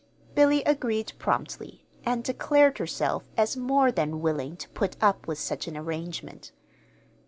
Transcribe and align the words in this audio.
Billy 0.33 0.63
agreed 0.63 1.13
promptly, 1.19 1.85
and 2.03 2.23
declared 2.23 2.79
herself 2.79 3.23
as 3.37 3.55
more 3.55 3.91
than 3.91 4.19
willing 4.19 4.57
to 4.57 4.67
put 4.69 4.97
up 4.99 5.27
with 5.27 5.37
such 5.37 5.67
an 5.67 5.77
arrangement. 5.77 6.51